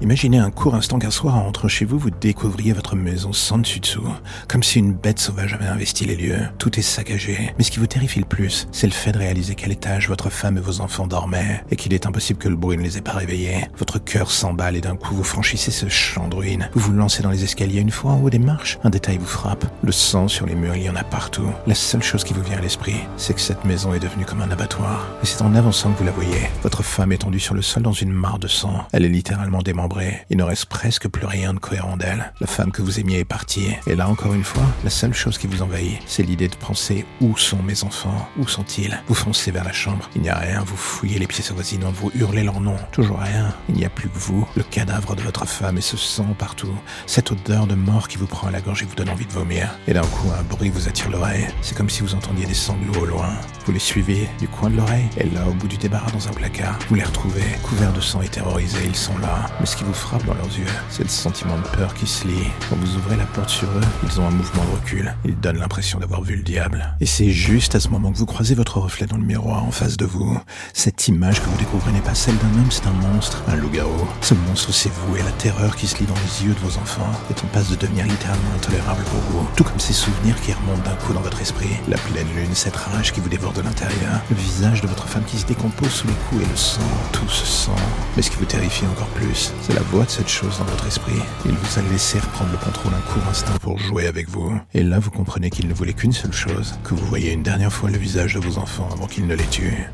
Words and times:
Imaginez 0.00 0.38
un 0.38 0.52
court 0.52 0.76
instant 0.76 1.00
qu'un 1.00 1.10
soir, 1.10 1.34
en 1.34 1.42
rentrant 1.42 1.66
chez 1.66 1.84
vous, 1.84 1.98
vous 1.98 2.10
découvriez 2.10 2.72
votre 2.72 2.94
maison 2.94 3.32
sans 3.32 3.58
dessus-dessous, 3.58 4.06
comme 4.46 4.62
si 4.62 4.78
une 4.78 4.92
bête 4.92 5.18
sauvage 5.18 5.54
avait 5.54 5.66
investi 5.66 6.04
les 6.04 6.14
lieux. 6.14 6.38
Tout 6.58 6.78
est 6.78 6.82
saccagé. 6.82 7.52
Mais 7.58 7.64
ce 7.64 7.72
qui 7.72 7.80
vous 7.80 7.88
terrifie 7.88 8.20
le 8.20 8.24
plus, 8.24 8.68
c'est 8.70 8.86
le 8.86 8.92
fait 8.92 9.10
de 9.10 9.18
réaliser 9.18 9.56
quel 9.56 9.72
étage 9.72 10.06
votre 10.06 10.30
femme 10.30 10.56
et 10.56 10.60
vos 10.60 10.80
enfants 10.82 11.08
dormaient, 11.08 11.64
et 11.72 11.76
qu'il 11.76 11.92
est 11.94 12.06
impossible 12.06 12.38
que 12.38 12.48
le 12.48 12.54
bruit 12.54 12.76
ne 12.76 12.82
les 12.84 12.96
ait 12.96 13.00
pas 13.00 13.14
réveillés. 13.14 13.66
Votre 13.76 13.98
cœur 13.98 14.30
s'emballe 14.30 14.76
et 14.76 14.80
d'un 14.80 14.94
coup 14.94 15.16
vous 15.16 15.24
franchissez 15.24 15.72
ce 15.72 15.88
champ 15.88 16.28
de 16.28 16.36
ruines. 16.36 16.70
Vous 16.74 16.80
vous 16.80 16.92
lancez 16.92 17.24
dans 17.24 17.30
les 17.30 17.42
escaliers 17.42 17.80
une 17.80 17.90
fois 17.90 18.12
en 18.12 18.22
haut 18.22 18.30
des 18.30 18.38
marches. 18.38 18.78
Un 18.84 18.90
détail 18.90 19.18
vous 19.18 19.26
frappe. 19.26 19.66
Le 19.82 19.90
sang 19.90 20.28
sur 20.28 20.46
les 20.46 20.54
murs, 20.54 20.76
il 20.76 20.84
y 20.84 20.90
en 20.90 20.96
a 20.96 21.02
partout. 21.02 21.50
La 21.66 21.74
seule 21.74 22.04
chose 22.04 22.22
qui 22.22 22.34
vous 22.34 22.42
vient 22.42 22.58
à 22.58 22.62
l'esprit, 22.62 23.00
c'est 23.16 23.34
que 23.34 23.40
cette 23.40 23.64
maison 23.64 23.92
est 23.94 24.00
devenue 24.00 24.24
comme 24.24 24.42
un 24.42 24.50
abattoir. 24.52 25.08
Et 25.24 25.26
c'est 25.26 25.42
en 25.42 25.56
avançant 25.56 25.90
que 25.90 25.98
vous 25.98 26.04
la 26.04 26.12
voyez. 26.12 26.48
Votre 26.62 26.84
femme 26.84 27.10
est 27.10 27.18
tendue 27.18 27.40
sur 27.40 27.54
le 27.54 27.62
sol 27.62 27.82
dans 27.82 27.90
une 27.90 28.12
mare 28.12 28.38
de 28.38 28.46
sang. 28.46 28.84
Elle 28.92 29.04
est 29.04 29.08
littéralement 29.08 29.60
démembrée 29.60 29.87
il 30.30 30.36
ne 30.36 30.42
reste 30.42 30.66
presque 30.66 31.08
plus 31.08 31.26
rien 31.26 31.54
de 31.54 31.58
cohérent 31.58 31.96
d'elle. 31.96 32.32
La 32.40 32.46
femme 32.46 32.72
que 32.72 32.82
vous 32.82 33.00
aimiez 33.00 33.20
est 33.20 33.24
partie. 33.24 33.68
Et 33.86 33.94
là, 33.94 34.08
encore 34.08 34.34
une 34.34 34.44
fois, 34.44 34.64
la 34.84 34.90
seule 34.90 35.14
chose 35.14 35.38
qui 35.38 35.46
vous 35.46 35.62
envahit, 35.62 35.98
c'est 36.06 36.22
l'idée 36.22 36.48
de 36.48 36.56
penser 36.56 37.06
où 37.20 37.36
sont 37.36 37.62
mes 37.62 37.84
enfants 37.84 38.28
Où 38.38 38.46
sont-ils? 38.46 39.00
Vous 39.06 39.14
foncez 39.14 39.50
vers 39.50 39.64
la 39.64 39.72
chambre. 39.72 40.08
Il 40.14 40.22
n'y 40.22 40.28
a 40.28 40.36
rien. 40.36 40.62
Vous 40.64 40.76
fouillez 40.76 41.18
les 41.18 41.26
pièces 41.26 41.50
avoisinantes. 41.50 41.94
Vous 41.94 42.10
hurlez 42.14 42.44
leur 42.44 42.60
nom. 42.60 42.76
Toujours 42.92 43.18
rien. 43.18 43.54
Il 43.68 43.76
n'y 43.76 43.84
a 43.84 43.90
plus 43.90 44.08
que 44.08 44.18
vous, 44.18 44.46
le 44.56 44.62
cadavre 44.62 45.14
de 45.14 45.22
votre 45.22 45.46
femme 45.46 45.78
et 45.78 45.82
ce 45.82 45.96
sang 45.96 46.34
partout. 46.38 46.74
Cette 47.06 47.32
odeur 47.32 47.66
de 47.66 47.74
mort 47.74 48.08
qui 48.08 48.18
vous 48.18 48.26
prend 48.26 48.48
à 48.48 48.50
la 48.50 48.60
gorge 48.60 48.82
et 48.82 48.86
vous 48.86 48.94
donne 48.94 49.10
envie 49.10 49.26
de 49.26 49.32
vomir. 49.32 49.74
Et 49.86 49.94
d'un 49.94 50.02
coup, 50.02 50.28
un 50.38 50.42
bruit 50.42 50.70
vous 50.70 50.88
attire 50.88 51.10
l'oreille. 51.10 51.46
C'est 51.62 51.76
comme 51.76 51.90
si 51.90 52.02
vous 52.02 52.14
entendiez 52.14 52.46
des 52.46 52.54
sanglots 52.54 53.00
au 53.00 53.06
loin. 53.06 53.30
Vous 53.64 53.72
les 53.72 53.78
suivez 53.78 54.28
du 54.38 54.47
coin 54.58 54.70
de 54.70 54.76
l'oreille. 54.76 55.08
Et 55.16 55.28
là, 55.30 55.46
au 55.48 55.52
bout 55.52 55.68
du 55.68 55.76
débarras 55.76 56.10
dans 56.10 56.28
un 56.28 56.32
placard, 56.32 56.78
vous 56.88 56.96
les 56.96 57.04
retrouvez, 57.04 57.44
couverts 57.62 57.92
de 57.92 58.00
sang 58.00 58.20
et 58.22 58.28
terrorisés. 58.28 58.84
Ils 58.84 58.96
sont 58.96 59.16
là 59.18 59.48
qui 59.76 59.84
vous 59.84 59.92
frappe 59.92 60.24
dans 60.24 60.34
leurs 60.34 60.58
yeux, 60.58 60.66
c'est 60.90 61.02
le 61.02 61.08
sentiment 61.08 61.56
de 61.56 61.76
peur 61.76 61.94
qui 61.94 62.06
se 62.06 62.26
lie. 62.26 62.48
Quand 62.68 62.76
vous 62.76 62.96
ouvrez 62.96 63.16
la 63.16 63.26
porte 63.26 63.50
sur 63.50 63.68
eux, 63.68 63.80
ils 64.04 64.20
ont 64.20 64.26
un 64.26 64.30
mouvement 64.30 64.64
de 64.64 64.70
recul. 64.70 65.14
Ils 65.24 65.38
donnent 65.38 65.58
l'impression 65.58 65.98
d'avoir 65.98 66.22
vu 66.22 66.36
le 66.36 66.42
diable. 66.42 66.96
Et 67.00 67.06
c'est 67.06 67.30
juste 67.30 67.74
à 67.74 67.80
ce 67.80 67.88
moment 67.88 68.10
que 68.10 68.18
vous 68.18 68.26
croisez 68.26 68.54
votre 68.54 68.78
reflet 68.78 69.06
dans 69.06 69.16
le 69.16 69.24
miroir 69.24 69.64
en 69.64 69.70
face 69.70 69.96
de 69.96 70.04
vous. 70.04 70.38
Cette 70.72 71.06
image 71.08 71.40
que 71.40 71.48
vous 71.48 71.58
découvrez 71.58 71.92
n'est 71.92 72.00
pas 72.00 72.14
celle 72.14 72.36
d'un 72.38 72.60
homme, 72.60 72.70
c'est 72.70 72.86
un 72.86 73.12
monstre, 73.12 73.42
un 73.46 73.56
loup-garou. 73.56 74.08
Ce 74.20 74.34
monstre, 74.34 74.72
c'est 74.72 74.92
vous 74.92 75.16
et 75.16 75.22
la 75.22 75.32
terreur 75.32 75.76
qui 75.76 75.86
se 75.86 75.98
lit 75.98 76.06
dans 76.06 76.14
les 76.14 76.46
yeux 76.46 76.54
de 76.54 76.60
vos 76.60 76.78
enfants 76.78 77.12
est 77.30 77.44
en 77.44 77.46
passe 77.48 77.70
de 77.70 77.76
devenir 77.76 78.06
littéralement 78.06 78.54
intolérable 78.56 79.04
pour 79.04 79.20
vous. 79.30 79.48
Tout 79.56 79.64
comme 79.64 79.80
ces 79.80 79.92
souvenirs 79.92 80.40
qui 80.40 80.52
remontent 80.52 80.88
d'un 80.88 80.96
coup 80.96 81.12
dans 81.12 81.20
votre 81.20 81.40
esprit. 81.40 81.76
La 81.88 81.98
pleine 81.98 82.28
lune, 82.34 82.54
cette 82.54 82.76
rage 82.76 83.12
qui 83.12 83.20
vous 83.20 83.28
dévore 83.28 83.52
de 83.52 83.62
l'intérieur. 83.62 84.22
Visage 84.48 84.80
de 84.80 84.88
votre 84.88 85.06
femme 85.06 85.24
qui 85.24 85.36
se 85.36 85.46
décompose 85.46 85.90
sous 85.90 86.06
les 86.06 86.14
coups 86.28 86.42
et 86.42 86.48
le 86.48 86.56
sang. 86.56 86.80
Tout 87.12 87.28
ce 87.28 87.44
sang. 87.44 87.76
Mais 88.16 88.22
ce 88.22 88.30
qui 88.30 88.38
vous 88.38 88.44
terrifie 88.46 88.86
encore 88.86 89.06
plus, 89.08 89.52
c'est 89.62 89.74
la 89.74 89.82
voix 89.82 90.04
de 90.04 90.10
cette 90.10 90.28
chose 90.28 90.58
dans 90.58 90.64
votre 90.64 90.86
esprit. 90.86 91.20
Il 91.44 91.52
vous 91.52 91.78
a 91.78 91.82
laissé 91.92 92.18
reprendre 92.18 92.50
le 92.52 92.56
contrôle 92.56 92.92
un 92.94 93.12
court 93.12 93.28
instant 93.30 93.52
pour 93.60 93.78
jouer 93.78 94.06
avec 94.06 94.28
vous. 94.28 94.58
Et 94.74 94.82
là, 94.82 94.98
vous 94.98 95.10
comprenez 95.10 95.50
qu'il 95.50 95.68
ne 95.68 95.74
voulait 95.74 95.92
qu'une 95.92 96.12
seule 96.12 96.32
chose, 96.32 96.74
que 96.82 96.94
vous 96.94 97.06
voyez 97.06 97.32
une 97.32 97.42
dernière 97.42 97.72
fois 97.72 97.90
le 97.90 97.98
visage 97.98 98.34
de 98.34 98.40
vos 98.40 98.58
enfants 98.58 98.88
avant 98.92 99.06
qu'il 99.06 99.26
ne 99.26 99.34
les 99.34 99.46
tue. 99.46 99.86